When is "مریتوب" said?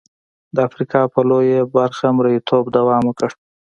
2.17-2.63